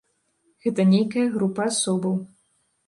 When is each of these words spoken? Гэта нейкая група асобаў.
Гэта 0.63 0.81
нейкая 0.93 1.27
група 1.37 1.71
асобаў. 1.75 2.21